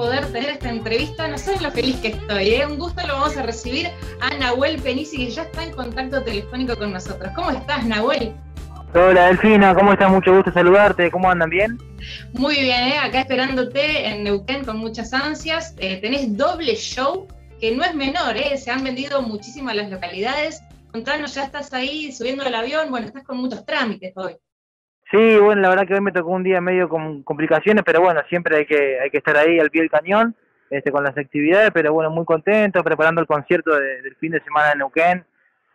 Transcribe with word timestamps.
poder 0.00 0.24
tener 0.32 0.48
esta 0.48 0.70
entrevista. 0.70 1.28
No 1.28 1.36
sabes 1.36 1.60
lo 1.60 1.70
feliz 1.70 1.96
que 1.96 2.08
estoy. 2.08 2.54
¿eh? 2.54 2.66
Un 2.66 2.78
gusto 2.78 3.06
lo 3.06 3.12
vamos 3.12 3.36
a 3.36 3.42
recibir 3.42 3.90
a 4.22 4.34
Nahuel 4.38 4.80
Penici, 4.80 5.18
que 5.18 5.30
ya 5.30 5.42
está 5.42 5.62
en 5.62 5.72
contacto 5.72 6.22
telefónico 6.22 6.74
con 6.74 6.94
nosotros. 6.94 7.30
¿Cómo 7.36 7.50
estás, 7.50 7.84
Nahuel? 7.84 8.32
Hola, 8.94 9.26
Delfina, 9.26 9.74
¿cómo 9.74 9.92
estás? 9.92 10.10
Mucho 10.10 10.34
gusto 10.34 10.50
saludarte. 10.52 11.10
¿Cómo 11.10 11.30
andan? 11.30 11.50
¿Bien? 11.50 11.78
Muy 12.32 12.54
bien, 12.54 12.88
¿eh? 12.88 12.98
acá 12.98 13.20
esperándote 13.20 14.06
en 14.06 14.24
Neuquén 14.24 14.64
con 14.64 14.78
muchas 14.78 15.12
ansias. 15.12 15.74
Eh, 15.76 15.98
tenés 15.98 16.34
doble 16.34 16.74
show, 16.76 17.28
que 17.60 17.76
no 17.76 17.84
es 17.84 17.94
menor, 17.94 18.38
¿eh? 18.38 18.56
se 18.56 18.70
han 18.70 18.82
vendido 18.82 19.20
muchísimas 19.20 19.76
las 19.76 19.90
localidades. 19.90 20.62
Contanos, 20.92 21.34
ya 21.34 21.44
estás 21.44 21.74
ahí 21.74 22.10
subiendo 22.10 22.42
el 22.42 22.54
avión, 22.54 22.90
bueno, 22.90 23.06
estás 23.06 23.22
con 23.22 23.36
muchos 23.36 23.66
trámites 23.66 24.14
hoy. 24.16 24.34
Sí, 25.10 25.38
bueno, 25.38 25.60
la 25.60 25.70
verdad 25.70 25.86
que 25.88 25.94
hoy 25.94 26.00
me 26.00 26.12
tocó 26.12 26.30
un 26.30 26.44
día 26.44 26.60
medio 26.60 26.88
con 26.88 27.24
complicaciones, 27.24 27.82
pero 27.84 28.00
bueno, 28.00 28.20
siempre 28.28 28.58
hay 28.58 28.66
que, 28.66 29.00
hay 29.00 29.10
que 29.10 29.18
estar 29.18 29.36
ahí 29.36 29.58
al 29.58 29.70
pie 29.70 29.80
del 29.80 29.90
cañón 29.90 30.36
este, 30.70 30.92
con 30.92 31.02
las 31.02 31.18
actividades, 31.18 31.72
pero 31.72 31.92
bueno, 31.92 32.10
muy 32.10 32.24
contento, 32.24 32.84
preparando 32.84 33.20
el 33.20 33.26
concierto 33.26 33.74
del 33.74 34.14
fin 34.20 34.30
de 34.30 34.40
semana 34.42 34.70
en 34.70 34.78
Neuquén. 34.78 35.24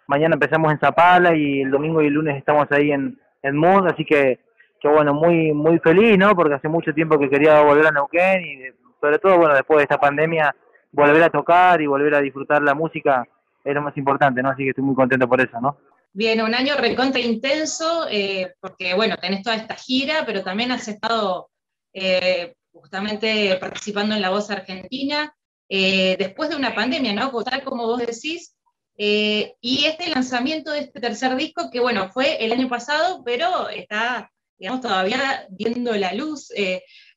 Mañana 0.07 0.35
empezamos 0.35 0.71
en 0.71 0.79
Zapala 0.79 1.35
y 1.35 1.61
el 1.61 1.69
domingo 1.69 2.01
y 2.01 2.07
el 2.07 2.13
lunes 2.13 2.37
estamos 2.37 2.71
ahí 2.71 2.91
en, 2.91 3.19
en 3.43 3.57
Mood, 3.57 3.87
así 3.87 4.05
que, 4.05 4.39
que 4.79 4.87
bueno, 4.87 5.13
muy 5.13 5.51
muy 5.51 5.79
feliz, 5.79 6.17
¿no? 6.17 6.33
Porque 6.33 6.53
hace 6.53 6.69
mucho 6.69 6.93
tiempo 6.93 7.19
que 7.19 7.29
quería 7.29 7.61
volver 7.61 7.87
a 7.87 7.91
Neuquén 7.91 8.41
y 8.41 8.59
sobre 9.01 9.19
todo, 9.19 9.37
bueno, 9.37 9.53
después 9.53 9.77
de 9.79 9.83
esta 9.83 9.99
pandemia, 9.99 10.55
volver 10.93 11.23
a 11.23 11.29
tocar 11.29 11.81
y 11.81 11.87
volver 11.87 12.15
a 12.15 12.21
disfrutar 12.21 12.61
la 12.61 12.73
música 12.73 13.27
es 13.65 13.75
lo 13.75 13.81
más 13.81 13.97
importante, 13.97 14.41
¿no? 14.41 14.51
Así 14.51 14.63
que 14.63 14.69
estoy 14.69 14.85
muy 14.85 14.95
contento 14.95 15.27
por 15.27 15.41
eso, 15.41 15.59
¿no? 15.59 15.75
Bien, 16.17 16.41
un 16.41 16.55
año 16.55 16.77
recontra 16.77 17.19
intenso, 17.19 18.07
eh, 18.09 18.53
porque 18.61 18.93
bueno, 18.93 19.17
tenés 19.17 19.43
toda 19.43 19.57
esta 19.57 19.75
gira, 19.75 20.25
pero 20.25 20.45
también 20.45 20.71
has 20.71 20.87
estado 20.87 21.49
eh, 21.91 22.55
justamente 22.71 23.57
participando 23.57 24.15
en 24.15 24.21
La 24.21 24.29
Voz 24.29 24.49
Argentina, 24.49 25.35
eh, 25.67 26.15
después 26.17 26.49
de 26.49 26.55
una 26.55 26.73
pandemia, 26.73 27.11
¿no? 27.11 27.33
Tal 27.43 27.65
como 27.65 27.85
vos 27.85 27.99
decís, 27.99 28.55
y 28.97 29.83
este 29.85 30.09
lanzamiento 30.09 30.71
de 30.71 30.79
este 30.79 31.01
tercer 31.01 31.35
disco, 31.35 31.69
que 31.69 31.81
bueno, 31.81 32.09
fue 32.09 32.45
el 32.45 32.53
año 32.53 32.69
pasado, 32.69 33.21
pero 33.25 33.67
está, 33.67 34.31
digamos, 34.57 34.79
todavía 34.79 35.45
viendo 35.49 35.93
la 35.95 36.13
luz, 36.13 36.47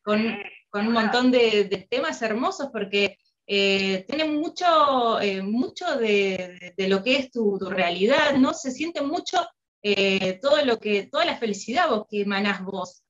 con, 0.03 0.37
con, 0.71 0.89
un 0.89 0.93
montón 0.93 1.31
de 1.31 1.87
temas 1.89 2.21
hermosos, 2.21 2.71
porque 2.73 3.17
eh, 3.51 4.05
mucho, 4.29 5.21
eh, 5.21 5.43
mucho 5.43 5.97
de, 5.97 6.75
lo 6.77 7.03
que 7.03 7.17
es 7.17 7.31
tu, 7.31 7.59
realidad, 7.59 8.37
¿no? 8.37 8.53
Se 8.53 8.71
siente 8.71 9.01
mucho 9.01 9.39
eh, 9.83 10.39
todo 10.43 10.63
lo 10.67 10.79
que, 10.79 11.09
toda 11.11 11.25
la 11.25 11.37
felicidad 11.37 11.89
vos 11.89 12.07
que 12.11 12.23
emanás 12.23 12.63
vos. 12.63 13.03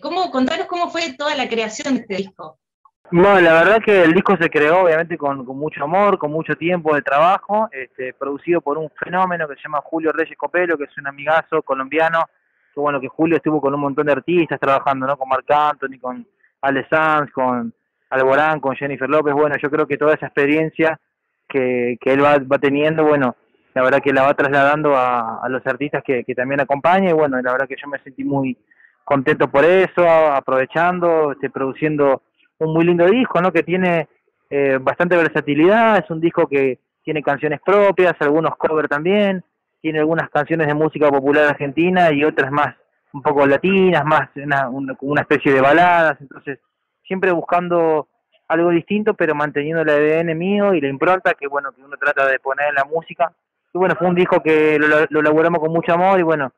¿cómo, 0.00 0.30
contanos 0.30 0.68
cómo 0.68 0.88
fue 0.88 1.14
toda 1.18 1.34
la 1.34 1.48
creación 1.48 1.96
de 1.96 2.00
este 2.02 2.16
disco. 2.16 2.60
Bueno, 3.10 3.40
la 3.40 3.52
verdad 3.54 3.82
que 3.84 4.04
el 4.04 4.14
disco 4.14 4.36
se 4.40 4.48
creó 4.48 4.84
obviamente 4.84 5.18
con, 5.18 5.44
mucho 5.44 5.84
amor, 5.84 6.16
con 6.16 6.30
mucho 6.30 6.54
tiempo 6.54 6.94
de 6.94 7.02
trabajo, 7.02 7.68
este, 7.72 8.14
producido 8.14 8.60
por 8.60 8.78
un 8.78 8.88
fenómeno 8.90 9.46
que 9.48 9.56
se 9.56 9.62
llama 9.64 9.82
Julio 9.82 10.12
Reyes 10.12 10.38
Copelo, 10.38 10.78
que 10.78 10.84
es 10.84 10.96
un 10.96 11.08
amigazo 11.08 11.60
colombiano, 11.62 12.24
que 12.72 12.80
bueno, 12.80 13.00
que 13.00 13.08
Julio 13.08 13.36
estuvo 13.36 13.60
con 13.60 13.74
un 13.74 13.80
montón 13.80 14.06
de 14.06 14.12
artistas 14.12 14.58
trabajando, 14.58 15.06
¿no? 15.06 15.18
Con 15.18 15.28
Marc 15.28 15.50
Anthony, 15.50 15.98
con 16.00 16.26
Ale 16.62 16.86
con 17.34 17.74
Alborán, 18.14 18.60
con 18.60 18.76
Jennifer 18.76 19.08
López, 19.08 19.34
bueno, 19.34 19.56
yo 19.60 19.70
creo 19.70 19.86
que 19.86 19.96
toda 19.96 20.14
esa 20.14 20.26
experiencia 20.26 20.98
que, 21.48 21.98
él 22.04 22.24
va, 22.24 22.58
teniendo, 22.58 23.04
bueno, 23.04 23.36
la 23.74 23.82
verdad 23.82 24.00
que 24.02 24.12
la 24.12 24.22
va 24.22 24.34
trasladando 24.34 24.96
a, 24.96 25.46
los 25.48 25.66
artistas 25.66 26.02
que, 26.04 26.24
también 26.34 26.60
acompaña. 26.60 27.10
Y 27.10 27.12
bueno, 27.12 27.40
la 27.40 27.52
verdad 27.52 27.68
que 27.68 27.76
yo 27.80 27.88
me 27.88 27.98
sentí 28.00 28.24
muy 28.24 28.56
contento 29.04 29.48
por 29.48 29.64
eso, 29.64 30.08
aprovechando, 30.08 31.32
este, 31.32 31.50
produciendo 31.50 32.22
un 32.58 32.72
muy 32.72 32.84
lindo 32.84 33.06
disco, 33.06 33.40
¿no? 33.40 33.52
Que 33.52 33.62
tiene 33.62 34.08
eh, 34.50 34.78
bastante 34.80 35.16
versatilidad, 35.16 35.98
es 35.98 36.10
un 36.10 36.20
disco 36.20 36.46
que 36.46 36.78
tiene 37.02 37.22
canciones 37.22 37.60
propias, 37.60 38.14
algunos 38.20 38.56
covers 38.56 38.88
también, 38.88 39.44
tiene 39.80 39.98
algunas 39.98 40.30
canciones 40.30 40.66
de 40.66 40.74
música 40.74 41.10
popular 41.10 41.44
argentina 41.44 42.10
y 42.12 42.24
otras 42.24 42.50
más 42.50 42.74
un 43.12 43.22
poco 43.22 43.46
latinas, 43.46 44.04
más 44.04 44.28
una, 44.36 44.68
una 45.00 45.20
especie 45.20 45.52
de 45.52 45.60
baladas, 45.60 46.20
entonces 46.20 46.58
siempre 47.06 47.32
buscando 47.32 48.08
algo 48.48 48.70
distinto, 48.70 49.14
pero 49.14 49.34
manteniendo 49.34 49.82
el 49.82 49.88
ADN 49.88 50.36
mío 50.36 50.74
y 50.74 50.80
la 50.80 50.88
impronta 50.88 51.34
que 51.34 51.46
bueno 51.46 51.72
que 51.72 51.82
uno 51.82 51.96
trata 51.96 52.26
de 52.26 52.38
poner 52.38 52.68
en 52.68 52.74
la 52.74 52.84
música. 52.84 53.32
Y 53.72 53.78
bueno, 53.78 53.96
fue 53.98 54.08
un 54.08 54.14
disco 54.14 54.40
que 54.42 54.78
lo, 54.78 55.20
elaboramos 55.20 55.60
con 55.60 55.72
mucho 55.72 55.92
amor 55.92 56.18
y 56.20 56.22
bueno, 56.22 56.52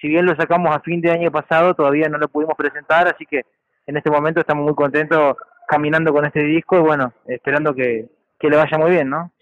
si 0.00 0.08
bien 0.08 0.24
lo 0.24 0.34
sacamos 0.36 0.74
a 0.74 0.80
fin 0.80 1.00
de 1.00 1.10
año 1.10 1.30
pasado, 1.30 1.74
todavía 1.74 2.08
no 2.08 2.18
lo 2.18 2.28
pudimos 2.28 2.56
presentar, 2.56 3.08
así 3.08 3.26
que 3.26 3.42
en 3.86 3.96
este 3.96 4.10
momento 4.10 4.40
estamos 4.40 4.64
muy 4.64 4.74
contentos 4.74 5.36
caminando 5.68 6.12
con 6.12 6.24
este 6.24 6.42
disco 6.42 6.76
y 6.76 6.80
bueno, 6.80 7.12
esperando 7.26 7.74
que, 7.74 8.08
que 8.38 8.48
le 8.48 8.56
vaya 8.56 8.78
muy 8.78 8.90
bien, 8.90 9.10
¿no? 9.10 9.32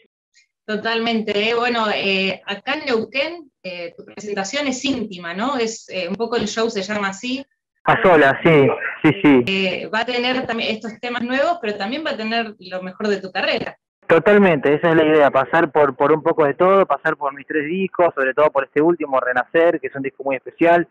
Totalmente. 0.70 1.48
¿eh? 1.48 1.54
Bueno, 1.54 1.90
eh, 1.92 2.40
acá 2.46 2.74
en 2.74 2.86
Neuquén 2.86 3.50
eh, 3.62 3.92
tu 3.96 4.04
presentación 4.04 4.68
es 4.68 4.84
íntima, 4.84 5.34
¿no? 5.34 5.56
Es 5.56 5.88
un 6.08 6.14
poco 6.14 6.36
el 6.36 6.46
show 6.46 6.70
se 6.70 6.82
llama 6.82 7.08
así. 7.08 7.44
A 7.84 8.02
sola, 8.02 8.38
sí. 8.44 8.68
Sí, 9.02 9.20
sí. 9.22 9.44
Eh, 9.46 9.90
va 9.92 10.00
a 10.00 10.04
tener 10.04 10.46
también 10.46 10.74
estos 10.74 10.98
temas 11.00 11.22
nuevos, 11.22 11.58
pero 11.60 11.76
también 11.76 12.04
va 12.04 12.10
a 12.10 12.16
tener 12.16 12.54
lo 12.58 12.82
mejor 12.82 13.08
de 13.08 13.20
tu 13.20 13.32
carrera. 13.32 13.76
Totalmente, 14.06 14.74
esa 14.74 14.90
es 14.90 14.96
la 14.96 15.04
idea, 15.04 15.30
pasar 15.30 15.70
por, 15.70 15.94
por 15.94 16.12
un 16.12 16.22
poco 16.22 16.44
de 16.44 16.54
todo, 16.54 16.84
pasar 16.84 17.16
por 17.16 17.32
mis 17.32 17.46
tres 17.46 17.66
discos, 17.66 18.12
sobre 18.14 18.34
todo 18.34 18.50
por 18.50 18.64
este 18.64 18.82
último, 18.82 19.20
Renacer, 19.20 19.80
que 19.80 19.86
es 19.86 19.94
un 19.94 20.02
disco 20.02 20.24
muy 20.24 20.36
especial. 20.36 20.88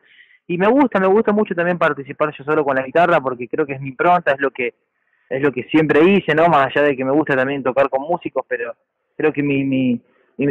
Y 0.48 0.58
me 0.58 0.68
gusta, 0.68 1.00
me 1.00 1.08
gusta 1.08 1.34
mucho 1.34 1.54
también 1.54 1.78
participar 1.78 2.34
yo 2.36 2.44
solo 2.44 2.64
con 2.64 2.78
la 2.78 2.84
guitarra, 2.84 3.20
porque 3.20 3.48
creo 3.48 3.66
que 3.66 3.74
es 3.74 3.82
mi 3.82 3.90
impronta, 3.90 4.32
es 4.32 4.40
lo 4.40 4.52
que 4.52 4.74
es 5.30 5.42
lo 5.42 5.52
que 5.52 5.64
siempre 5.66 6.02
hice, 6.04 6.34
¿no? 6.34 6.48
Más 6.48 6.68
allá 6.68 6.88
de 6.88 6.96
que 6.96 7.06
me 7.06 7.12
gusta 7.12 7.36
también 7.36 7.62
tocar 7.62 7.88
con 7.90 8.02
músicos, 8.02 8.46
pero 8.48 8.74
creo 9.16 9.32
que 9.32 9.44
mi, 9.44 9.64
mi, 9.64 10.02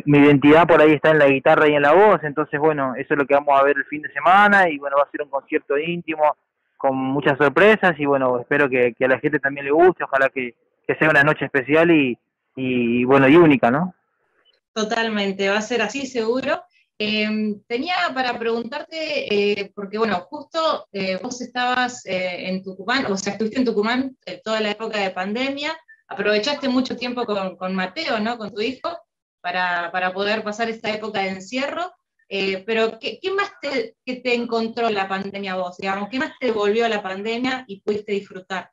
mi 0.04 0.19
identidad 0.19 0.66
por 0.66 0.82
ahí 0.82 0.93
está 0.93 1.10
en 1.10 1.19
la 1.19 1.28
guitarra 1.28 1.66
y 1.69 1.75
en 1.75 1.82
la 1.82 1.93
voz, 1.93 2.22
entonces 2.22 2.60
bueno, 2.60 2.94
eso 2.94 3.15
es 3.15 3.19
lo 3.19 3.26
que 3.26 3.34
vamos 3.34 3.59
a 3.59 3.65
ver 3.65 3.78
el 3.78 3.84
fin 3.87 4.03
de 4.03 4.12
semana 4.12 4.69
y 4.69 4.76
bueno, 4.76 4.97
va 4.99 5.04
a 5.04 5.10
ser 5.10 5.22
un 5.22 5.31
concierto 5.31 5.78
íntimo, 5.78 6.37
con 6.76 6.97
muchas 6.97 7.37
sorpresas 7.37 7.99
y 7.99 8.06
bueno, 8.06 8.38
espero 8.38 8.69
que, 8.71 8.94
a 8.99 9.09
la 9.09 9.19
gente 9.19 9.41
también 9.41 9.66
le 9.66 9.72
guste, 9.72 10.04
ojalá 10.04 10.31
que, 10.31 10.54
sea 10.99 11.10
una 11.10 11.22
noche 11.22 11.44
especial 11.44 11.91
y, 11.91 12.19
y, 12.56 13.04
bueno, 13.04 13.28
y 13.28 13.37
única, 13.37 13.71
¿no? 13.71 13.94
Totalmente, 14.72 15.50
va 15.50 15.59
a 15.59 15.62
ser 15.62 15.82
así 15.82 16.06
seguro. 16.06 16.62
Em, 16.99 17.60
tenía 17.66 17.94
para 18.15 18.38
preguntarte, 18.38 19.60
eh, 19.60 19.70
porque 19.75 19.99
bueno, 19.99 20.16
justo 20.31 20.88
eh, 20.93 21.19
vos 21.22 21.41
estabas 21.41 22.06
eh, 22.06 22.49
en 22.49 22.62
Tucumán, 22.62 23.06
o 23.06 23.16
sea, 23.16 23.34
estuviste 23.34 23.59
en 23.59 23.66
Tucumán 23.66 24.16
toda 24.43 24.60
la 24.60 24.70
época 24.70 24.99
de 24.99 25.11
pandemia, 25.11 25.76
aprovechaste 26.08 26.69
mucho 26.69 26.96
tiempo 26.96 27.25
con, 27.26 27.56
con 27.56 27.75
Mateo, 27.75 28.19
¿no? 28.19 28.38
Con 28.38 28.52
tu 28.52 28.61
hijo, 28.62 28.99
para, 29.40 29.90
para 29.93 30.12
poder 30.12 30.43
pasar 30.43 30.69
esta 30.69 30.90
época 30.90 31.20
de 31.20 31.31
encierro. 31.31 31.93
Eh, 32.29 32.62
pero, 32.67 32.99
¿qué, 33.00 33.19
más 33.35 33.52
te, 33.61 33.94
que 34.05 34.17
te 34.17 34.35
encontró 34.35 34.90
la 34.90 35.08
pandemia 35.08 35.56
vos? 35.56 35.79
Digamos? 35.79 36.08
¿Qué 36.11 36.19
más 36.19 36.32
te 36.38 36.52
volvió 36.52 36.87
la 36.88 37.02
pandemia 37.02 37.64
y 37.67 37.81
pudiste 37.81 38.12
disfrutar? 38.12 38.70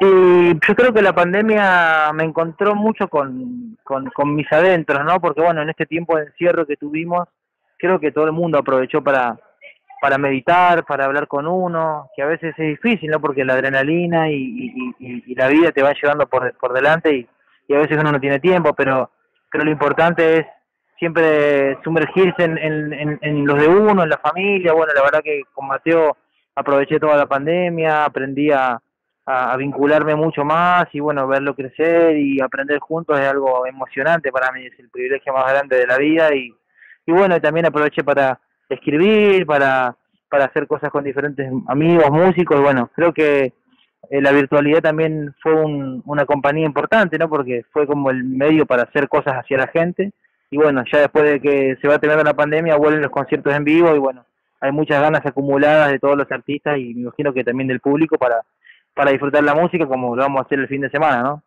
yo 0.00 0.74
creo 0.74 0.92
que 0.92 1.02
la 1.02 1.14
pandemia 1.14 2.10
me 2.12 2.24
encontró 2.24 2.74
mucho 2.74 3.06
con, 3.08 3.78
con, 3.84 4.34
mis 4.34 4.50
adentros, 4.50 5.04
¿no? 5.04 5.20
Porque, 5.20 5.42
bueno, 5.42 5.62
en 5.62 5.70
este 5.70 5.86
tiempo 5.86 6.16
de 6.16 6.24
encierro 6.24 6.66
que 6.66 6.76
tuvimos, 6.76 7.28
creo 7.78 8.00
que 8.00 8.10
todo 8.10 8.24
el 8.24 8.32
mundo 8.32 8.58
aprovechó 8.58 9.02
para, 9.02 9.38
para 10.00 10.18
meditar, 10.18 10.84
para 10.84 11.04
hablar 11.04 11.28
con 11.28 11.46
uno, 11.46 12.08
que 12.16 12.22
a 12.22 12.26
veces 12.26 12.54
es 12.58 12.68
difícil, 12.68 13.10
¿no? 13.10 13.20
Porque 13.20 13.44
la 13.44 13.52
adrenalina 13.52 14.28
y, 14.28 14.92
y, 14.98 15.34
la 15.36 15.48
vida 15.48 15.70
te 15.70 15.82
va 15.82 15.92
llevando 15.92 16.26
por, 16.26 16.52
por 16.58 16.72
delante 16.72 17.28
y 17.68 17.74
a 17.74 17.78
veces 17.78 17.98
uno 18.00 18.10
no 18.12 18.20
tiene 18.20 18.40
tiempo, 18.40 18.74
pero 18.74 19.10
creo 19.52 19.64
lo 19.64 19.70
importante 19.70 20.38
es 20.38 20.46
siempre 20.98 21.78
sumergirse 21.84 22.44
en, 22.44 23.44
los 23.44 23.60
de 23.60 23.68
uno, 23.68 24.02
en 24.02 24.08
la 24.08 24.18
familia. 24.18 24.72
Bueno, 24.72 24.92
la 24.94 25.02
verdad 25.02 25.20
que 25.22 25.42
con 25.52 25.66
Mateo 25.66 26.16
aproveché 26.54 26.98
toda 26.98 27.16
la 27.16 27.26
pandemia, 27.26 28.04
aprendí 28.04 28.50
a, 28.50 28.80
vincularme 29.56 30.16
mucho 30.16 30.44
más 30.44 30.86
y 30.92 30.98
bueno, 30.98 31.28
verlo 31.28 31.54
crecer 31.54 32.16
y 32.16 32.40
aprender 32.40 32.80
juntos 32.80 33.20
es 33.20 33.28
algo 33.28 33.64
emocionante 33.66 34.32
para 34.32 34.50
mí, 34.50 34.66
es 34.66 34.76
el 34.80 34.90
privilegio 34.90 35.32
más 35.32 35.48
grande 35.48 35.76
de 35.76 35.86
la 35.86 35.96
vida 35.96 36.34
y, 36.34 36.52
y 37.06 37.12
bueno, 37.12 37.40
también 37.40 37.66
aproveché 37.66 38.02
para 38.02 38.40
escribir, 38.68 39.46
para, 39.46 39.96
para 40.28 40.46
hacer 40.46 40.66
cosas 40.66 40.90
con 40.90 41.04
diferentes 41.04 41.48
amigos, 41.68 42.10
músicos, 42.10 42.58
y 42.58 42.62
bueno, 42.62 42.90
creo 42.96 43.12
que 43.12 43.52
la 44.10 44.32
virtualidad 44.32 44.82
también 44.82 45.34
fue 45.42 45.54
un, 45.54 46.02
una 46.06 46.26
compañía 46.26 46.66
importante, 46.66 47.18
¿no? 47.18 47.28
Porque 47.28 47.64
fue 47.72 47.86
como 47.86 48.10
el 48.10 48.24
medio 48.24 48.66
para 48.66 48.82
hacer 48.82 49.08
cosas 49.08 49.34
hacia 49.34 49.58
la 49.58 49.68
gente 49.68 50.12
y 50.52 50.58
bueno, 50.58 50.84
ya 50.92 51.00
después 51.00 51.24
de 51.24 51.40
que 51.40 51.76
se 51.80 51.88
va 51.88 51.94
a 51.94 51.98
tener 51.98 52.22
la 52.22 52.34
pandemia 52.34 52.76
vuelven 52.76 53.00
los 53.00 53.10
conciertos 53.10 53.54
en 53.54 53.64
vivo 53.64 53.94
y 53.94 53.98
bueno, 53.98 54.26
hay 54.60 54.70
muchas 54.70 55.00
ganas 55.00 55.24
acumuladas 55.24 55.90
de 55.90 55.98
todos 55.98 56.14
los 56.14 56.30
artistas 56.30 56.76
y 56.76 56.92
me 56.92 57.00
imagino 57.02 57.32
que 57.32 57.42
también 57.42 57.68
del 57.68 57.80
público 57.80 58.18
para, 58.18 58.42
para 58.92 59.12
disfrutar 59.12 59.42
la 59.42 59.54
música 59.54 59.86
como 59.86 60.14
lo 60.14 60.22
vamos 60.22 60.40
a 60.40 60.44
hacer 60.44 60.58
el 60.58 60.68
fin 60.68 60.82
de 60.82 60.90
semana, 60.90 61.22
¿no? 61.22 61.42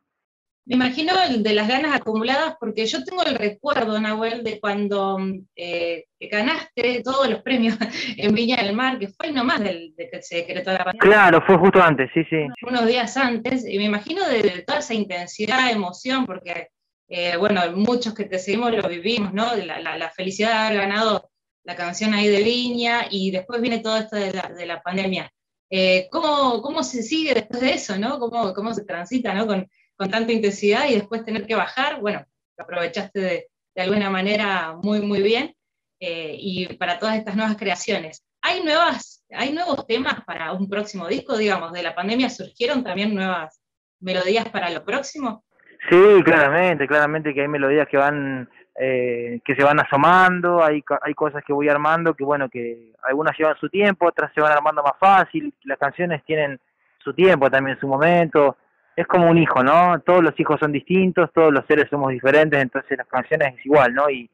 Me 0.68 0.74
imagino 0.74 1.14
de 1.38 1.54
las 1.54 1.68
ganas 1.68 1.96
acumuladas, 1.96 2.56
porque 2.60 2.88
yo 2.88 3.04
tengo 3.04 3.24
el 3.24 3.36
recuerdo, 3.36 4.02
Nahuel, 4.02 4.44
de 4.44 4.60
cuando 4.60 5.20
eh, 5.56 6.06
ganaste 6.20 7.04
todos 7.04 7.30
los 7.30 7.44
premios 7.44 7.78
en 8.18 8.34
Viña 8.34 8.64
del 8.64 8.76
Mar, 8.76 8.98
que 8.98 9.10
fue 9.10 9.32
nomás 9.32 9.60
del, 9.60 9.94
de 9.96 10.10
que 10.10 10.24
se 10.24 10.38
decretó 10.38 10.72
la 10.72 10.84
pandemia. 10.86 11.02
Claro, 11.02 11.44
fue 11.46 11.58
justo 11.58 11.80
antes, 11.80 12.10
sí, 12.16 12.24
sí. 12.32 12.48
Unos 12.64 12.88
días 12.88 13.16
antes, 13.16 13.64
y 13.68 13.78
me 13.78 13.84
imagino 13.84 14.28
de, 14.28 14.64
toda 14.66 14.80
esa 14.80 14.96
intensidad, 14.96 15.70
emoción, 15.70 16.26
porque, 16.26 16.70
eh, 17.10 17.38
bueno, 17.38 17.62
muchos 17.76 18.16
que 18.16 18.24
te 18.24 18.40
seguimos 18.40 18.72
lo 18.72 18.90
vivimos, 18.90 19.34
¿no? 19.34 19.56
La, 19.56 19.80
la, 19.80 20.10
felicidad 20.10 20.50
de 20.50 20.68
haber 20.68 20.78
ganado 20.80 21.30
la 21.64 21.76
canción 21.76 22.16
ahí 22.16 22.28
de 22.28 22.42
Viña, 22.42 23.06
y 23.12 23.30
después 23.30 23.62
viene 23.62 23.80
todo 23.80 23.98
esto 23.98 24.16
de 24.16 24.34
la, 24.34 24.50
de 24.50 24.66
la 24.66 24.82
pandemia. 24.82 25.32
Eh, 25.70 26.08
¿cómo, 26.12 26.62
¿Cómo 26.64 26.82
se 26.82 27.04
sigue 27.04 27.36
después 27.36 27.62
de 27.62 27.74
eso, 27.74 28.00
¿no? 28.00 28.18
¿Cómo, 28.18 28.52
cómo 28.54 28.74
se 28.74 28.84
transita, 28.84 29.34
¿no? 29.36 29.46
Con, 29.46 29.68
con 29.96 30.10
tanta 30.10 30.32
intensidad 30.32 30.88
y 30.90 30.96
después 30.96 31.26
tener 31.26 31.46
que 31.46 31.56
bajar, 31.56 32.02
bueno, 32.02 32.26
aprovechaste 32.58 33.20
de, 33.20 33.48
de 33.76 33.82
alguna 33.82 34.10
manera 34.10 34.76
muy, 34.82 35.02
muy 35.02 35.22
bien. 35.22 35.56
Eh, 36.00 36.36
y 36.38 36.74
para 36.76 37.00
todas 37.00 37.16
estas 37.16 37.36
nuevas 37.36 37.56
creaciones. 37.56 38.24
¿Hay, 38.42 38.64
nuevas, 38.64 39.26
¿Hay 39.32 39.54
nuevos 39.54 39.88
temas 39.88 40.24
para 40.26 40.52
un 40.52 40.70
próximo 40.70 41.08
disco? 41.08 41.38
Digamos, 41.38 41.72
de 41.72 41.84
la 41.84 41.96
pandemia 41.96 42.30
surgieron 42.30 42.84
también 42.84 43.16
nuevas 43.16 43.62
melodías 44.02 44.48
para 44.50 44.70
lo 44.70 44.84
próximo. 44.84 45.44
Sí, 45.90 46.22
claramente, 46.24 46.88
claramente 46.88 47.34
que 47.34 47.42
hay 47.42 47.48
melodías 47.48 47.88
que 47.88 47.98
van 47.98 48.50
eh, 48.78 49.40
que 49.46 49.56
se 49.56 49.64
van 49.64 49.80
asomando, 49.80 50.64
hay, 50.64 50.84
hay 51.02 51.14
cosas 51.14 51.44
que 51.46 51.54
voy 51.54 51.70
armando 51.70 52.14
que 52.14 52.26
bueno, 52.26 52.50
que 52.50 52.92
algunas 53.04 53.38
llevan 53.38 53.58
su 53.58 53.70
tiempo, 53.70 54.08
otras 54.08 54.34
se 54.34 54.42
van 54.42 54.52
armando 54.52 54.84
más 54.84 54.98
fácil, 55.00 55.54
las 55.64 55.78
canciones 55.78 56.24
tienen 56.26 56.60
su 57.00 57.14
tiempo 57.14 57.50
también, 57.50 57.80
su 57.80 57.88
momento, 57.88 58.58
es 58.96 59.08
como 59.08 59.30
un 59.30 59.38
hijo, 59.38 59.64
¿no? 59.64 60.00
Todos 60.00 60.24
los 60.24 60.40
hijos 60.40 60.60
son 60.60 60.72
distintos, 60.72 61.32
todos 61.34 61.52
los 61.52 61.66
seres 61.66 61.88
somos 61.90 62.12
diferentes, 62.12 62.62
entonces 62.62 62.98
las 62.98 63.08
canciones 63.08 63.56
es 63.58 63.66
igual, 63.66 63.94
¿no? 63.94 64.10
Y, 64.10 64.30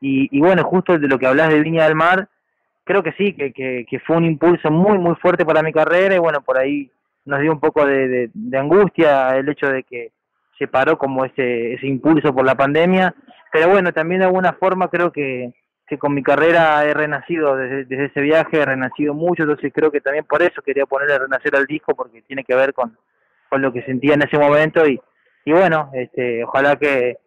y, 0.00 0.40
bueno, 0.40 0.64
justo 0.64 0.98
de 0.98 1.08
lo 1.08 1.18
que 1.18 1.26
hablas 1.26 1.48
de 1.48 1.60
Viña 1.60 1.84
del 1.84 1.96
Mar, 1.96 2.28
creo 2.84 3.02
que 3.02 3.12
sí, 3.12 3.34
que, 3.34 3.52
que, 3.52 4.00
fue 4.00 4.16
un 4.16 4.24
impulso 4.24 4.70
muy, 4.70 4.96
muy 4.98 5.14
fuerte 5.16 5.44
para 5.44 5.62
mi 5.62 5.72
carrera 5.72 6.14
y 6.14 6.18
bueno, 6.18 6.40
por 6.40 6.58
ahí 6.58 6.90
nos 7.24 7.40
dio 7.40 7.52
un 7.52 7.60
poco 7.60 7.84
de, 7.84 8.30
de, 8.32 8.58
angustia 8.58 9.36
el 9.36 9.48
hecho 9.48 9.66
de 9.68 9.82
que 9.82 10.12
se 10.58 10.68
paró 10.68 10.96
como 10.96 11.24
ese, 11.24 11.74
ese 11.74 11.86
impulso 11.86 12.32
por 12.32 12.46
la 12.46 12.54
pandemia, 12.54 13.14
pero 13.52 13.68
bueno, 13.68 13.92
también 13.92 14.20
de 14.20 14.26
alguna 14.26 14.54
forma 14.54 14.88
creo 14.88 15.12
que, 15.12 15.52
que 15.86 15.98
con 15.98 16.14
mi 16.14 16.22
carrera 16.22 16.84
he 16.84 16.94
renacido 16.94 17.56
desde, 17.56 17.84
desde 17.84 18.06
ese 18.06 18.20
viaje, 18.20 18.60
he 18.60 18.64
renacido 18.64 19.12
mucho, 19.14 19.42
entonces 19.42 19.72
creo 19.74 19.90
que 19.90 20.00
también 20.00 20.24
por 20.24 20.42
eso 20.42 20.62
quería 20.62 20.86
ponerle 20.86 21.18
renacer 21.18 21.54
al 21.56 21.66
disco, 21.66 21.94
porque 21.94 22.22
tiene 22.22 22.44
que 22.44 22.54
ver 22.54 22.72
con, 22.72 22.96
con 23.48 23.62
lo 23.62 23.72
que 23.72 23.82
sentía 23.82 24.14
en 24.14 24.22
ese 24.22 24.38
momento 24.38 24.86
y, 24.86 25.00
y 25.44 25.52
bueno, 25.52 25.90
este, 25.94 26.44
ojalá 26.44 26.76
que, 26.76 27.18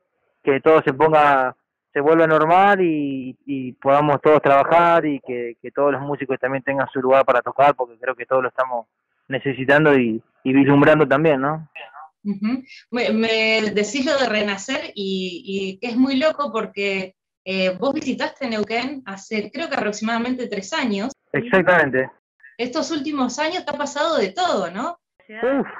que 0.43 0.59
todo 0.61 0.81
se 0.83 0.93
ponga, 0.93 1.55
se 1.91 1.99
vuelva 1.99 2.27
normal 2.27 2.81
y, 2.81 3.37
y 3.45 3.73
podamos 3.73 4.21
todos 4.21 4.41
trabajar 4.41 5.05
y 5.05 5.19
que, 5.21 5.57
que, 5.61 5.71
todos 5.71 5.91
los 5.93 6.01
músicos 6.01 6.39
también 6.39 6.63
tengan 6.63 6.87
su 6.93 7.01
lugar 7.01 7.25
para 7.25 7.41
tocar, 7.41 7.75
porque 7.75 7.97
creo 7.99 8.15
que 8.15 8.25
todos 8.25 8.43
lo 8.43 8.49
estamos 8.49 8.87
necesitando 9.27 9.97
y, 9.97 10.21
y 10.43 10.53
vislumbrando 10.53 11.07
también, 11.07 11.41
¿no? 11.41 11.67
me, 12.91 13.71
decís 13.73 14.05
lo 14.05 14.15
de 14.17 14.29
renacer 14.29 14.91
y, 14.93 15.79
y 15.81 15.87
es 15.87 15.97
muy 15.97 16.17
loco 16.17 16.51
porque 16.51 17.15
eh, 17.43 17.75
vos 17.79 17.93
visitaste 17.93 18.47
Neuquén 18.47 19.01
hace 19.05 19.49
creo 19.51 19.69
que 19.69 19.75
aproximadamente 19.75 20.47
tres 20.47 20.73
años. 20.73 21.11
Exactamente. 21.33 22.11
Estos 22.57 22.91
últimos 22.91 23.39
años 23.39 23.65
te 23.65 23.71
ha 23.71 23.77
pasado 23.77 24.17
de 24.17 24.31
todo, 24.31 24.69
¿no? 24.69 24.99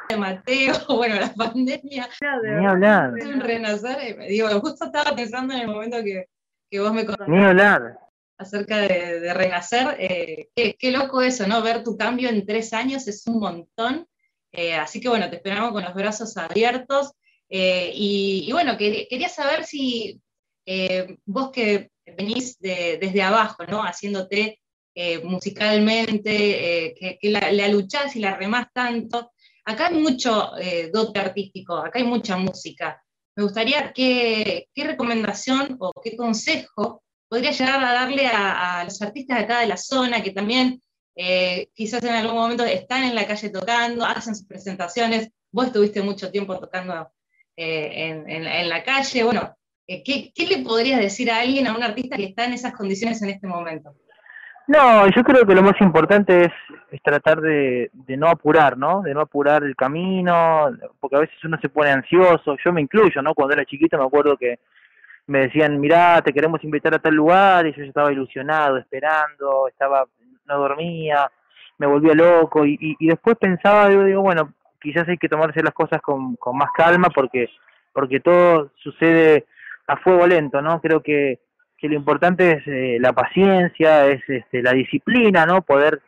De 0.10 0.18
Mateo, 0.18 0.74
bueno, 0.90 1.16
la 1.16 1.34
pandemia. 1.34 2.10
Ni 2.44 2.66
hablar. 2.66 3.14
Un 3.14 3.42
renacer, 3.42 3.98
eh, 4.00 4.28
digo, 4.30 4.48
justo 4.62 4.86
estaba 4.86 5.16
pensando 5.16 5.54
en 5.54 5.62
el 5.62 5.68
momento 5.68 5.98
que, 6.04 6.28
que 6.70 6.80
vos 6.80 6.94
me 6.94 7.06
contaste. 7.06 7.32
Ni 7.32 7.44
hablar. 7.44 8.00
Acerca 8.38 8.78
de, 8.78 9.34
renacer, 9.34 9.96
eh, 10.00 10.50
qué, 10.56 10.92
loco 10.92 11.22
eso, 11.22 11.46
¿no? 11.48 11.62
Ver 11.62 11.84
tu 11.84 11.96
cambio 11.96 12.30
en 12.30 12.46
tres 12.46 12.74
años 12.74 13.08
es 13.08 13.28
un 13.28 13.40
montón. 13.40 14.08
Eh, 14.52 14.74
así 14.74 15.00
que 15.00 15.10
bueno, 15.10 15.30
te 15.30 15.36
esperamos 15.36 15.72
con 15.72 15.84
los 15.84 15.94
brazos 15.94 16.36
abiertos. 16.38 17.12
Y, 17.48 18.50
bueno, 18.52 18.78
quería 18.78 19.30
saber 19.30 19.66
si 19.66 20.20
vos 21.26 21.52
que 21.52 21.92
venís 22.18 22.58
desde 22.60 23.22
abajo, 23.22 23.66
¿no? 23.66 23.84
Haciéndote 23.84 24.60
musicalmente, 25.24 26.96
que, 26.98 27.20
que 27.22 27.30
la, 27.30 27.52
la, 27.52 27.68
luchás 27.68 28.16
y 28.16 28.20
la 28.22 28.38
remás 28.38 28.68
tanto, 28.74 29.34
Acá 29.66 29.88
hay 29.88 29.96
mucho 29.96 30.58
eh, 30.58 30.90
dote 30.92 31.20
artístico, 31.20 31.76
acá 31.78 32.00
hay 32.00 32.06
mucha 32.06 32.38
música. 32.38 33.02
Me 33.36 33.44
gustaría 33.44 33.94
que, 33.94 34.68
qué 34.74 34.84
recomendación 34.84 35.78
o 35.80 35.92
qué 36.04 36.18
consejo 36.18 37.04
podría 37.30 37.52
llegar 37.52 37.84
a 37.84 37.94
darle 37.94 38.28
a, 38.28 38.84
los 38.84 39.02
artistas 39.02 39.38
de 39.38 39.44
acá 39.44 39.60
de 39.60 39.68
la 39.68 39.78
zona 39.78 40.22
que 40.22 40.32
también 40.32 40.82
eh, 41.16 41.70
quizás 41.74 42.04
en 42.04 42.14
algún 42.14 42.36
momento 42.36 42.66
están 42.66 43.04
en 43.04 43.16
la 43.16 43.28
calle 43.28 43.50
tocando, 43.50 44.06
hacen 44.06 44.36
sus 44.36 44.48
presentaciones. 44.48 45.30
Vos 45.52 45.68
estuviste 45.68 46.02
mucho 46.02 46.32
tiempo 46.32 46.60
tocando 46.60 47.12
eh, 47.56 48.24
en, 48.28 48.70
la 48.70 48.84
calle. 48.84 49.24
Bueno, 49.24 49.56
¿qué, 49.88 50.32
¿qué 50.34 50.48
le 50.48 50.60
podrías 50.60 51.00
decir 51.00 51.32
a 51.32 51.40
alguien, 51.40 51.68
a 51.68 51.76
un 51.76 51.84
artista 51.84 52.18
que 52.18 52.26
está 52.26 52.46
en 52.46 52.54
esas 52.54 52.74
condiciones 52.74 53.22
en 53.22 53.30
este 53.30 53.48
momento? 53.48 53.96
No, 54.68 55.08
yo 55.08 55.24
creo 55.24 55.46
que 55.46 55.56
lo 55.56 55.64
más 55.64 55.80
importante 55.82 56.46
es, 56.46 57.02
tratar 57.04 57.42
de, 57.42 57.90
no 58.08 58.28
apurar, 58.28 58.78
¿no? 58.78 59.02
De 59.02 59.14
no 59.14 59.22
apurar 59.22 59.64
el 59.64 59.76
camino, 59.76 60.70
porque 61.00 61.16
a 61.16 61.20
veces 61.20 61.44
uno 61.44 61.58
se 61.62 61.70
pone 61.70 61.92
ansioso, 61.92 62.56
yo 62.64 62.72
me 62.72 62.82
incluyo, 62.82 63.22
¿no? 63.22 63.34
Cuando 63.34 63.54
era 63.54 63.66
chiquito 63.66 63.98
me 63.98 64.06
acuerdo 64.06 64.38
que 64.38 64.60
me 65.28 65.42
decían, 65.42 65.80
mirá, 65.80 66.22
te 66.22 66.34
queremos 66.34 66.64
invitar 66.64 66.94
a 66.94 67.00
tal 67.00 67.16
lugar, 67.16 67.66
y 67.66 67.74
yo 67.74 67.84
estaba 67.84 68.12
ilusionado, 68.12 68.78
esperando, 68.78 69.68
estaba, 69.68 70.06
no 70.46 70.58
dormía, 70.58 71.30
me 71.78 71.88
volvía 71.88 72.14
loco, 72.14 72.66
y, 72.66 72.78
y, 72.80 73.08
después 73.08 73.38
pensaba, 73.38 73.90
digo, 73.90 74.04
digo, 74.04 74.22
bueno, 74.22 74.54
quizás 74.80 75.08
hay 75.08 75.18
que 75.18 75.30
tomarse 75.30 75.64
las 75.64 75.74
cosas 75.74 76.02
con, 76.02 76.36
con 76.36 76.58
más 76.58 76.70
calma, 76.76 77.10
porque, 77.14 77.50
porque 77.94 78.20
todo 78.20 78.72
sucede 78.76 79.46
a 79.88 79.98
fuego 79.98 80.28
lento, 80.28 80.62
¿no? 80.62 80.80
Creo 80.82 81.02
que 81.02 81.40
que 81.82 81.90
lo 81.90 81.96
importante 81.96 82.52
es 82.52 82.68
eh, 82.68 82.98
la 83.00 83.12
paciencia, 83.12 84.06
es 84.06 84.22
este, 84.30 84.62
la 84.62 84.72
disciplina, 84.72 85.48
¿no? 85.48 85.64
Poder, 85.64 86.00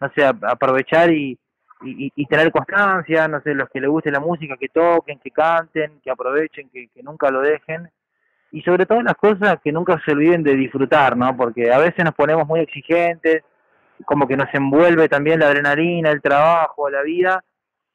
no 0.00 0.10
sé, 0.16 0.24
aprovechar 0.24 1.12
y, 1.12 1.38
y, 1.84 2.26
tener 2.26 2.50
constancia, 2.50 3.28
no 3.28 3.40
sé, 3.40 3.54
los 3.54 3.68
que 3.68 3.80
les 3.80 3.88
guste 3.88 4.10
la 4.10 4.18
música, 4.18 4.56
que 4.56 4.68
toquen, 4.68 5.20
que 5.20 5.30
canten, 5.30 6.00
que 6.02 6.10
aprovechen, 6.10 6.68
que, 6.70 6.88
que 6.88 7.02
nunca 7.04 7.30
lo 7.30 7.40
dejen. 7.40 7.88
Y 8.50 8.62
sobre 8.62 8.84
todo 8.84 9.00
las 9.02 9.14
cosas 9.14 9.58
que 9.62 9.72
nunca 9.72 10.00
se 10.04 10.12
olviden 10.12 10.42
de 10.42 10.56
disfrutar, 10.56 11.16
¿no? 11.16 11.36
Porque 11.36 11.72
a 11.72 11.78
veces 11.78 12.04
nos 12.04 12.14
ponemos 12.14 12.46
muy 12.46 12.60
exigentes, 12.60 13.44
como 14.04 14.26
que 14.26 14.36
nos 14.36 14.52
envuelve 14.52 15.08
también 15.08 15.38
la 15.38 15.46
adrenalina, 15.46 16.10
el 16.10 16.20
trabajo, 16.20 16.90
la 16.90 17.02
vida, 17.02 17.44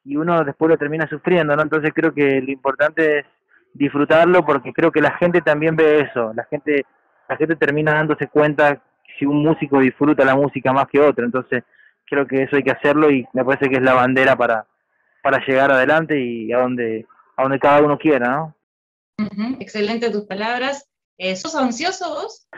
y 0.02 0.16
uno 0.16 0.44
después 0.44 0.70
lo 0.70 0.78
termina 0.78 1.06
sufriendo, 1.06 1.54
¿no? 1.54 1.62
Entonces 1.62 1.92
creo 1.94 2.14
que 2.14 2.40
lo 2.40 2.50
importante 2.50 3.18
es 3.18 3.26
disfrutarlo 3.74 4.44
porque 4.46 4.72
creo 4.72 4.90
que 4.90 5.02
la 5.02 5.12
gente 5.18 5.42
también 5.42 5.76
ve 5.76 6.00
eso, 6.00 6.32
la 6.34 6.44
gente 6.44 6.86
la 7.28 7.36
gente 7.36 7.56
termina 7.56 7.94
dándose 7.94 8.28
cuenta 8.28 8.82
si 9.18 9.26
un 9.26 9.42
músico 9.42 9.80
disfruta 9.80 10.24
la 10.24 10.36
música 10.36 10.72
más 10.72 10.86
que 10.86 11.00
otro. 11.00 11.24
Entonces, 11.24 11.64
creo 12.06 12.26
que 12.26 12.42
eso 12.42 12.56
hay 12.56 12.62
que 12.62 12.70
hacerlo 12.70 13.10
y 13.10 13.26
me 13.32 13.44
parece 13.44 13.68
que 13.68 13.76
es 13.76 13.82
la 13.82 13.94
bandera 13.94 14.36
para, 14.36 14.66
para 15.22 15.44
llegar 15.46 15.70
adelante 15.70 16.18
y 16.18 16.52
a 16.52 16.58
donde, 16.58 17.06
a 17.36 17.42
donde 17.42 17.58
cada 17.58 17.82
uno 17.82 17.98
quiera, 17.98 18.28
¿no? 18.28 18.54
Excelente 19.60 20.10
tus 20.10 20.24
palabras. 20.24 20.88
Eh, 21.18 21.34
¿Sos 21.34 21.56
ansioso 21.56 22.08
vos? 22.10 22.48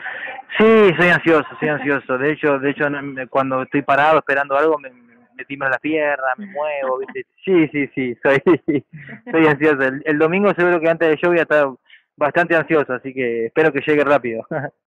Sí, 0.57 0.93
soy 0.97 1.09
ansioso, 1.09 1.47
soy 1.59 1.69
ansioso. 1.69 2.17
De 2.17 2.31
hecho, 2.31 2.59
de 2.59 2.69
hecho 2.69 2.85
cuando 3.29 3.63
estoy 3.63 3.81
parado 3.81 4.19
esperando 4.19 4.55
algo 4.55 4.77
me, 4.77 4.91
me 4.91 5.45
timbra 5.45 5.69
la 5.69 5.79
pierna, 5.79 6.27
me 6.37 6.45
muevo, 6.45 6.99
¿viste? 6.99 7.25
Sí, 7.43 7.67
sí, 7.69 7.89
sí, 7.95 8.15
soy, 8.21 8.39
soy 9.31 9.47
ansioso. 9.47 9.81
El, 9.81 10.03
el 10.05 10.19
domingo 10.19 10.53
seguro 10.53 10.79
que 10.79 10.89
antes 10.89 11.09
del 11.09 11.17
show 11.17 11.31
voy 11.31 11.39
a 11.39 11.43
estar 11.43 11.67
bastante 12.15 12.55
ansioso, 12.55 12.93
así 12.93 13.13
que 13.13 13.47
espero 13.47 13.71
que 13.71 13.81
llegue 13.85 14.03
rápido. 14.03 14.45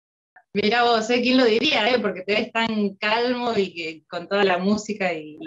Mira 0.52 0.82
vos, 0.82 1.08
¿eh? 1.10 1.22
¿quién 1.22 1.38
lo 1.38 1.44
diría? 1.44 1.88
Eh? 1.90 2.00
Porque 2.00 2.22
te 2.22 2.34
ves 2.34 2.52
tan 2.52 2.96
calmo 2.96 3.52
y 3.56 3.72
que 3.72 4.04
con 4.08 4.28
toda 4.28 4.42
la 4.42 4.58
música 4.58 5.12
y, 5.12 5.38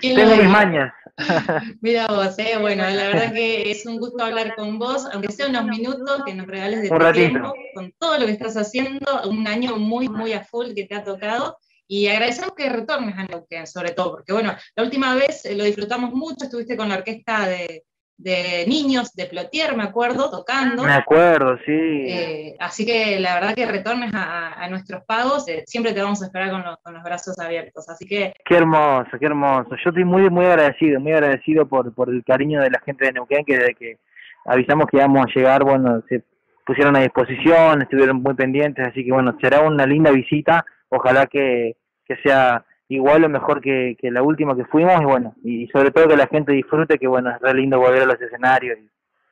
y 0.00 0.14
Tengo 0.14 0.36
mis 0.36 0.48
mañas. 0.48 0.92
Mira 1.80 2.08
vos, 2.08 2.36
¿eh? 2.38 2.56
bueno, 2.60 2.82
la 2.82 3.08
verdad 3.08 3.32
que 3.32 3.70
es 3.70 3.86
un 3.86 3.98
gusto 3.98 4.24
hablar 4.24 4.56
con 4.56 4.80
vos, 4.80 5.06
aunque 5.12 5.30
sea 5.30 5.48
unos 5.48 5.66
minutos 5.66 6.24
que 6.26 6.34
nos 6.34 6.48
regales 6.48 6.82
de 6.82 6.88
tu 6.88 7.12
tiempo, 7.12 7.54
con 7.74 7.92
todo 7.92 8.18
lo 8.18 8.26
que 8.26 8.32
estás 8.32 8.56
haciendo, 8.56 9.22
un 9.28 9.46
año 9.46 9.76
muy, 9.76 10.08
muy 10.08 10.32
a 10.32 10.42
full 10.42 10.74
que 10.74 10.86
te 10.86 10.96
ha 10.96 11.04
tocado. 11.04 11.58
Y 11.86 12.08
agradecemos 12.08 12.52
que 12.54 12.68
retornes 12.68 13.16
a 13.16 13.24
Neuquén, 13.24 13.66
sobre 13.66 13.92
todo, 13.92 14.10
porque 14.10 14.32
bueno, 14.32 14.54
la 14.76 14.82
última 14.82 15.14
vez 15.14 15.48
lo 15.54 15.64
disfrutamos 15.64 16.12
mucho, 16.12 16.44
estuviste 16.44 16.76
con 16.76 16.88
la 16.88 16.96
orquesta 16.96 17.48
de, 17.48 17.84
de 18.18 18.64
niños 18.66 19.14
de 19.14 19.26
Plotier, 19.26 19.76
me 19.76 19.84
acuerdo, 19.84 20.28
tocando. 20.28 20.82
Me 20.82 20.92
acuerdo, 20.92 21.56
sí. 21.64 21.72
Eh, 21.72 22.56
así 22.58 22.84
que 22.84 23.20
la 23.20 23.34
verdad 23.34 23.54
que 23.54 23.64
retornes 23.64 24.10
a, 24.12 24.66
nuestros 24.68 25.04
pagos, 25.04 25.48
eh, 25.48 25.62
siempre 25.66 25.92
te 25.92 26.02
vamos 26.02 26.20
a 26.20 26.26
esperar 26.26 26.50
con 26.50 26.62
los, 26.62 26.76
con 26.78 26.94
los, 26.94 27.02
brazos 27.04 27.38
abiertos. 27.38 27.88
Así 27.88 28.06
que. 28.06 28.34
Qué 28.44 28.56
hermoso, 28.56 29.10
qué 29.18 29.26
hermoso. 29.26 29.70
Yo 29.70 29.90
estoy 29.90 30.04
muy, 30.04 30.28
muy 30.28 30.46
agradecido, 30.46 31.00
muy 31.00 31.12
agradecido 31.12 31.66
por, 31.66 31.94
por 31.94 32.10
el 32.10 32.24
cariño 32.24 32.60
de 32.60 32.70
la 32.70 32.80
gente 32.80 33.06
de 33.06 33.12
Neuquén, 33.12 33.44
que 33.44 33.56
desde 33.56 33.74
que 33.74 33.98
avisamos 34.44 34.86
que 34.90 34.96
íbamos 34.96 35.24
a 35.24 35.38
llegar, 35.38 35.62
bueno, 35.62 36.02
se 36.08 36.22
pusieron 36.66 36.96
a 36.96 37.00
disposición, 37.00 37.82
estuvieron 37.82 38.20
muy 38.20 38.34
pendientes, 38.34 38.84
así 38.84 39.04
que 39.04 39.12
bueno, 39.12 39.38
será 39.40 39.60
una 39.60 39.86
linda 39.86 40.10
visita. 40.10 40.64
Ojalá 40.88 41.26
que, 41.26 41.76
que 42.04 42.16
sea 42.16 42.64
igual 42.88 43.24
o 43.24 43.28
mejor 43.28 43.60
que, 43.60 43.96
la 44.02 44.22
última 44.22 44.56
que 44.56 44.64
fuimos 44.64 45.00
y 45.00 45.04
bueno, 45.04 45.34
y 45.44 45.66
sobre 45.68 45.90
todo 45.90 46.08
que 46.08 46.16
la 46.16 46.26
gente 46.26 46.52
disfrute, 46.52 46.98
que 46.98 47.06
bueno, 47.06 47.30
es 47.30 47.40
re 47.40 47.54
lindo 47.54 47.78
volver 47.78 48.02
a 48.02 48.06
los 48.06 48.20
escenarios 48.20 48.78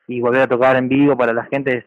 y, 0.07 0.21
volver 0.21 0.41
a 0.41 0.47
tocar 0.47 0.75
en 0.77 0.87
vivo 0.87 1.17
para 1.17 1.33
la 1.33 1.45
gente 1.45 1.77
es, 1.77 1.85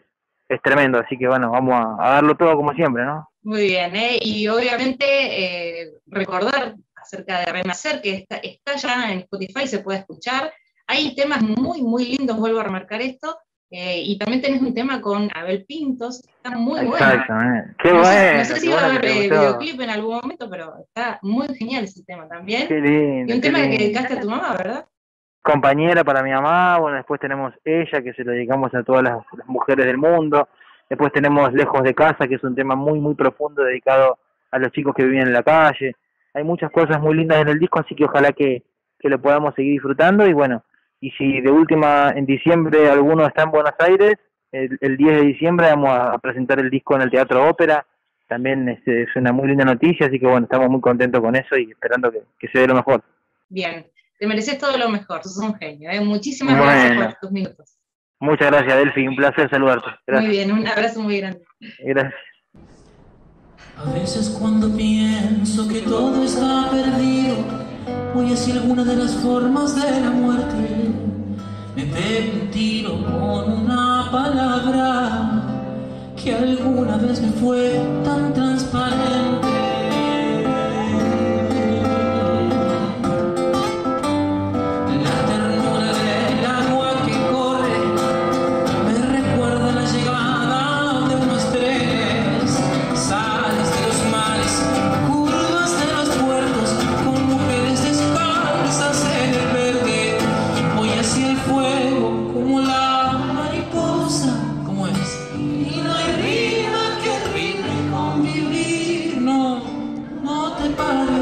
es 0.48 0.60
tremendo, 0.62 0.98
así 0.98 1.16
que 1.16 1.26
bueno, 1.26 1.50
vamos 1.50 1.74
a, 1.98 2.10
darlo 2.10 2.36
todo 2.36 2.56
como 2.56 2.72
siempre, 2.74 3.04
¿no? 3.04 3.28
Muy 3.42 3.62
bien, 3.62 3.96
¿eh? 3.96 4.18
y 4.20 4.46
obviamente 4.48 5.04
eh, 5.04 5.92
recordar 6.06 6.74
acerca 6.94 7.40
de 7.40 7.46
Renacer, 7.46 8.02
que 8.02 8.14
está, 8.14 8.36
está 8.36 8.76
ya 8.76 9.12
en 9.12 9.20
Spotify, 9.20 9.66
se 9.66 9.78
puede 9.78 10.00
escuchar, 10.00 10.52
hay 10.86 11.14
temas 11.14 11.40
muy, 11.40 11.82
muy 11.82 12.04
lindos, 12.04 12.36
vuelvo 12.36 12.60
a 12.60 12.64
remarcar 12.64 13.00
esto, 13.00 13.38
eh, 13.72 14.02
y 14.02 14.18
también 14.18 14.42
tenés 14.42 14.60
un 14.62 14.74
tema 14.74 15.00
con 15.00 15.28
Abel 15.32 15.64
Pintos, 15.64 16.24
está 16.26 16.58
muy 16.58 16.84
bueno. 16.86 16.96
Exactamente. 16.96 17.76
Qué 17.80 17.92
no 17.92 18.00
bueno. 18.00 18.38
no 18.38 18.44
sé 18.44 18.56
si 18.56 18.68
va 18.68 18.80
a 18.80 18.86
haber 18.86 19.04
eh, 19.04 19.20
videoclip 19.20 19.80
en 19.80 19.90
algún 19.90 20.16
momento, 20.16 20.50
pero 20.50 20.74
está 20.80 21.20
muy 21.22 21.46
genial 21.54 21.84
ese 21.84 22.02
tema 22.04 22.26
también. 22.26 22.66
Qué 22.66 22.80
lindo. 22.80 23.32
Y 23.32 23.36
un 23.36 23.40
tema 23.40 23.60
que 23.60 23.78
dedicaste 23.78 24.14
a 24.14 24.20
tu 24.20 24.28
mamá, 24.28 24.56
¿verdad? 24.56 24.86
Compañera 25.40 26.02
para 26.02 26.22
mi 26.24 26.32
mamá, 26.32 26.78
bueno, 26.78 26.96
después 26.96 27.20
tenemos 27.20 27.54
ella, 27.64 28.02
que 28.02 28.12
se 28.12 28.24
lo 28.24 28.32
dedicamos 28.32 28.74
a 28.74 28.82
todas 28.82 29.04
las, 29.04 29.18
mujeres 29.46 29.86
del 29.86 29.98
mundo. 29.98 30.48
Después 30.88 31.12
tenemos 31.12 31.52
Lejos 31.52 31.84
de 31.84 31.94
Casa, 31.94 32.26
que 32.26 32.34
es 32.34 32.42
un 32.42 32.56
tema 32.56 32.74
muy, 32.74 32.98
muy 32.98 33.14
profundo 33.14 33.62
dedicado 33.62 34.18
a 34.50 34.58
los 34.58 34.72
chicos 34.72 34.94
que 34.96 35.04
viven 35.04 35.28
en 35.28 35.32
la 35.32 35.44
calle. 35.44 35.94
Hay 36.34 36.42
muchas 36.42 36.72
cosas 36.72 37.00
muy 37.00 37.14
lindas 37.14 37.40
en 37.40 37.48
el 37.48 37.60
disco, 37.60 37.78
así 37.78 37.94
que 37.94 38.04
ojalá 38.04 38.32
que, 38.32 38.64
que 38.98 39.08
lo 39.08 39.22
podamos 39.22 39.54
seguir 39.54 39.74
disfrutando. 39.74 40.26
Y 40.26 40.32
bueno, 40.32 40.64
y 41.00 41.10
si 41.12 41.40
de 41.40 41.50
última 41.50 42.10
en 42.14 42.26
diciembre 42.26 42.88
alguno 42.88 43.26
está 43.26 43.42
en 43.42 43.50
Buenos 43.50 43.74
Aires, 43.78 44.16
el, 44.52 44.96
10 44.96 45.16
de 45.16 45.22
diciembre 45.22 45.68
vamos 45.68 45.90
a, 45.92 46.18
presentar 46.18 46.58
el 46.58 46.70
disco 46.70 46.96
en 46.96 47.02
el 47.02 47.10
Teatro 47.10 47.48
Ópera, 47.48 47.86
también 48.28 48.68
este, 48.68 49.02
es, 49.02 49.08
una 49.16 49.32
muy 49.32 49.48
linda 49.48 49.64
noticia, 49.64 50.06
así 50.06 50.18
que 50.18 50.26
bueno, 50.26 50.44
estamos 50.44 50.68
muy 50.68 50.80
contentos 50.80 51.20
con 51.20 51.34
eso 51.36 51.56
y 51.56 51.70
esperando 51.70 52.10
que, 52.10 52.48
se 52.48 52.58
dé 52.58 52.66
lo 52.66 52.74
mejor. 52.74 53.02
Bien, 53.48 53.86
te 54.18 54.26
mereces 54.26 54.58
todo 54.58 54.76
lo 54.76 54.88
mejor, 54.88 55.22
sos 55.22 55.38
un 55.38 55.54
genio, 55.54 55.90
¿eh? 55.90 56.00
muchísimas 56.00 56.56
gracias 56.56 57.04
por 57.04 57.14
tus 57.20 57.32
minutos. 57.32 57.76
Muchas 58.18 58.50
gracias, 58.50 58.76
Delphi, 58.76 59.08
un 59.08 59.16
placer 59.16 59.48
saludarte. 59.48 59.88
Muy 60.06 60.28
bien, 60.28 60.52
un 60.52 60.66
abrazo 60.66 61.00
muy 61.00 61.20
grande. 61.20 61.42
Gracias. 61.78 62.14
A 63.78 63.92
veces 63.92 64.36
cuando 64.38 64.76
pienso 64.76 65.66
que 65.66 65.80
todo 65.80 66.22
está 66.22 66.68
perdido, 66.70 67.36
voy 68.14 68.30
hacia 68.30 68.54
alguna 68.54 68.84
de 68.84 68.96
las 68.96 69.16
formas 69.16 69.74
de 69.74 70.00
la 70.02 70.10
muerte. 70.10 70.89
Pego 71.92 72.42
un 72.42 72.50
tiro 72.50 72.90
con 73.04 73.52
una 73.64 74.08
palabra 74.12 75.42
que 76.22 76.34
alguna 76.34 76.96
vez 76.98 77.20
me 77.20 77.28
fue 77.32 77.80
tan 78.04 78.32
transparente. 78.32 79.19
Es 110.80 111.19